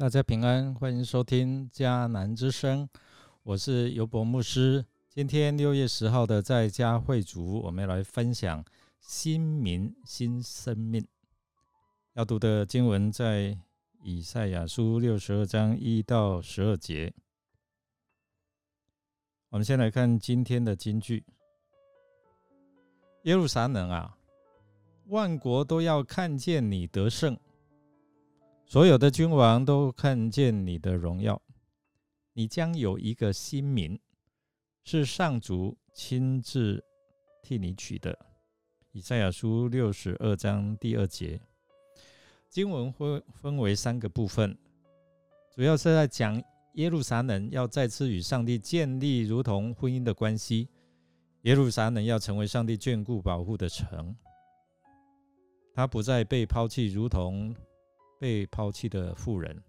[0.00, 2.88] 大家平安，欢迎收听迦南之声，
[3.42, 4.82] 我是尤博牧师。
[5.10, 8.64] 今天六月十号的在家会主，我们来分享
[8.98, 11.06] 新民新生命。
[12.14, 13.58] 要读的经文在
[14.02, 17.12] 以赛亚书六十二章一到十二节。
[19.50, 21.22] 我们先来看今天的金句：
[23.24, 24.16] 耶路撒冷啊，
[25.08, 27.38] 万国都要看见你得胜。
[28.70, 31.42] 所有的君王都看见你的荣耀，
[32.34, 33.98] 你将有一个新名，
[34.84, 36.84] 是上主亲自
[37.42, 38.16] 替你取的。
[38.92, 41.40] 以赛亚书六十二章第二节，
[42.48, 44.56] 经文分分为三个部分，
[45.52, 46.40] 主要是在讲
[46.74, 50.68] 耶路撒冷要再次与上帝建立如同婚姻的关系，
[51.42, 54.14] 耶路撒冷要成为上帝眷顾保护的城，
[55.74, 57.52] 他不再被抛弃，如同。
[58.20, 59.62] 被抛弃的妇人，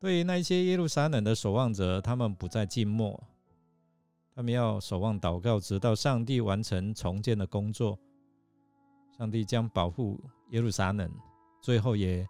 [0.00, 3.22] 对于那些耶路撒冷的守望者，他们不再静默，
[4.34, 7.98] 他们要守望祷告，直到上帝完成重建的工作。
[9.18, 10.18] 上帝将保护
[10.52, 11.10] 耶路撒冷，
[11.60, 12.26] 最后也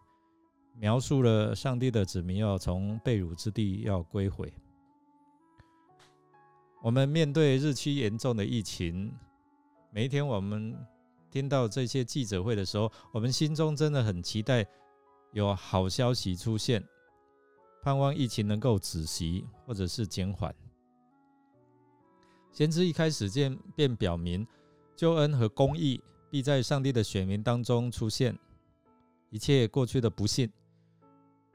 [0.74, 4.52] 描述了上帝的子民要从被辱之地要归回。
[6.82, 9.14] 我们面对日趋严重的疫情，
[9.92, 10.76] 每一天我们。
[11.30, 14.66] 听到这些记者会的时候，我们心中真的很期待
[15.32, 16.82] 有好消息出现，
[17.82, 20.54] 盼望疫情能够止息或者是减缓。
[22.52, 24.46] 先知一开始便便表明，
[24.96, 28.38] 救恩和公义必在上帝的选民当中出现，
[29.30, 30.50] 一切过去的不幸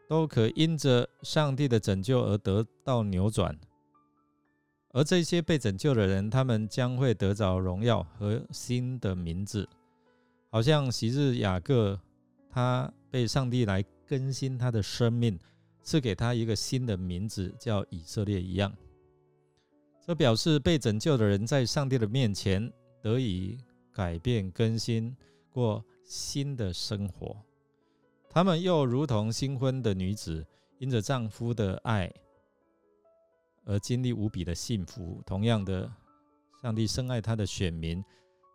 [0.07, 3.57] 都可因着上帝的拯救而得到扭转。
[4.93, 9.67] 而这些被拯救的人，他们将会得着荣耀和新的名字，
[10.49, 11.99] 好像昔日雅各，
[12.49, 15.39] 他被上帝来更新他的生命，
[15.81, 18.71] 赐给他一个新的名字，叫以色列一样。
[20.05, 22.69] 这表示被拯救的人在上帝的面前
[23.01, 23.57] 得以
[23.93, 25.15] 改变更新，
[25.49, 27.37] 过新的生活。
[28.29, 30.45] 他们又如同新婚的女子，
[30.79, 32.11] 因着丈夫的爱。
[33.65, 35.21] 而经历无比的幸福。
[35.25, 35.91] 同样的，
[36.61, 38.03] 上帝深爱他的选民，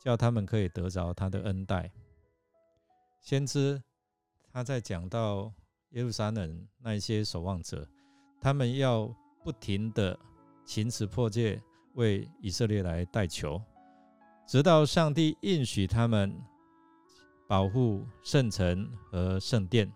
[0.01, 1.91] 叫他们可以得着他的恩待。
[3.21, 3.83] 先知
[4.53, 5.53] 他在讲到
[5.91, 7.89] 耶路撒冷那一些守望者，
[8.41, 9.13] 他们要
[9.43, 10.19] 不停的
[10.65, 11.63] 勤持破戒，
[11.95, 13.61] 为以色列来代求，
[14.47, 16.37] 直到上帝应许他们
[17.49, 19.93] 保护圣城和圣殿，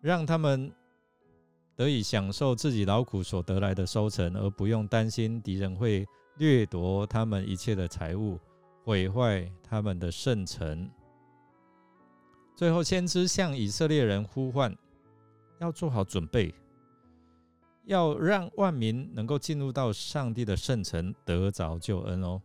[0.00, 0.72] 让他们。
[1.80, 8.38] 得以享受自己劳苦所得来的收成，而不用担心敌人会掠夺他们一切的财物，
[8.84, 10.90] 毁坏他们的圣城。
[12.54, 14.76] 最后，先知向以色列人呼唤，
[15.58, 16.54] 要做好准备，
[17.86, 22.42] 要让万民能够进入到上帝的圣城，得着救恩哦。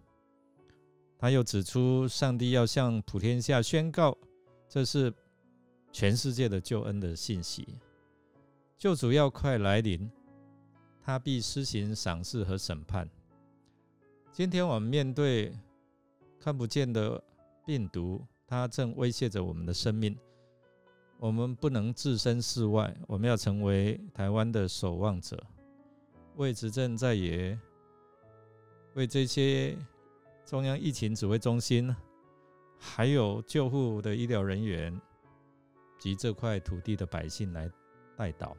[1.20, 4.18] 他又指出，上帝要向普天下宣告，
[4.70, 5.14] 这是
[5.92, 7.68] 全世界的救恩的信息。
[8.78, 10.12] 救主要快来临，
[11.02, 13.10] 他必施行赏赐和审判。
[14.34, 15.58] 今天我们面对
[16.40, 17.24] 看不见的
[17.66, 20.16] 病毒，它正威胁着我们的生命。
[21.18, 25.42] 我们不能置身事外，我们要成为台湾的守望者，
[26.36, 27.58] 为执政在野，
[28.96, 29.78] 为这些
[30.46, 31.96] 中央疫情指挥中心，
[32.78, 35.02] 还有救护的医疗人员
[35.98, 37.72] 及这块土地的百姓来
[38.18, 38.54] 代祷。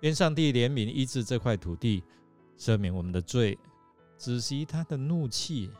[0.00, 2.04] 愿上帝怜悯医治这块土地，
[2.56, 3.58] 赦免我们的罪，
[4.16, 5.70] 止息他的怒气，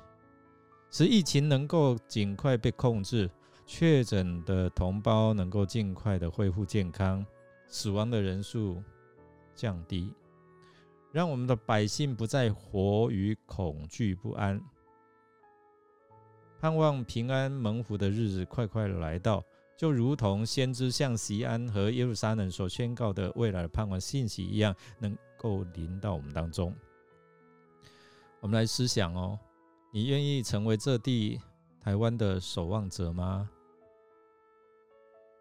[0.90, 3.30] 使疫情能够尽快被控制，
[3.64, 7.24] 确诊的同胞能够尽快的恢复健康，
[7.68, 8.82] 死亡的人数
[9.54, 10.12] 降低，
[11.12, 14.60] 让我们的百姓不再活于恐惧不安，
[16.60, 19.44] 盼望平安蒙福的日子快快来到。
[19.78, 26.74] 就如同先知向西安和耶路撒冷所宣告的未来的盼望信息一样，能够临到我们当中。
[28.40, 29.38] 我们来思想哦，
[29.92, 31.40] 你愿意成为这地
[31.80, 33.48] 台湾的守望者吗？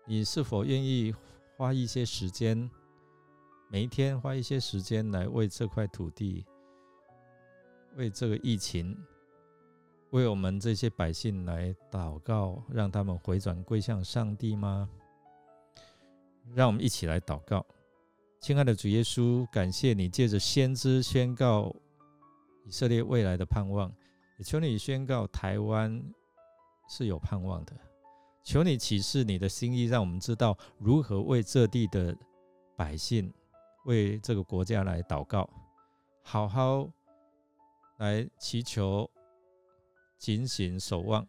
[0.05, 1.11] 你是否愿意
[1.55, 2.69] 花一些时间，
[3.71, 6.45] 每一天花一些时间来为这块土地，
[7.95, 8.95] 为这个疫情？
[10.11, 14.89] 为我们这些百姓来祷告，让他们回转归向上帝吗？
[16.55, 17.65] 让我们一起来祷告，
[18.39, 21.75] 亲爱的主耶稣，感谢你借着先知宣告
[22.65, 23.91] 以色列未来的盼望，
[24.37, 26.01] 也求你宣告台湾
[26.89, 27.73] 是有盼望的。
[28.43, 32.15] 求你启示你的心意，让我们知道如何为这地的
[32.77, 33.29] 百姓、
[33.83, 35.49] 为这个国家来祷告，
[36.23, 36.89] 好好
[37.97, 39.09] 来祈求、
[40.17, 41.27] 警醒守望，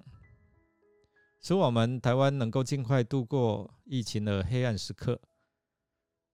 [1.40, 5.20] 使我们台湾能够尽快度过疫情的黑暗时刻，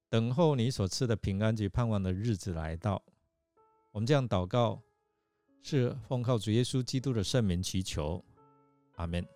[0.09, 3.03] 等候你所赐的平安及盼望的日子来到。
[3.93, 4.81] 我们这样祷告，
[5.62, 8.25] 是奉靠主耶稣基督的圣名祈求，
[8.97, 9.27] 阿门。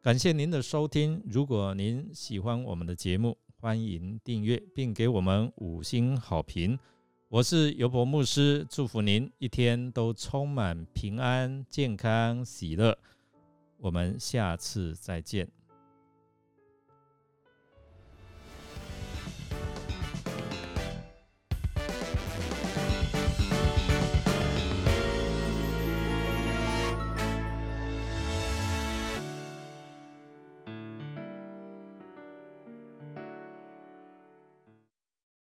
[0.00, 1.22] 感谢您的收听。
[1.26, 6.78] 如果您喜欢我们的节目，欢迎订阅并给我们五星好评。
[7.30, 12.98] 我是尤博牧师，祝福您一天都充满平安、健康、喜乐。
[13.78, 15.48] 我们下次再见。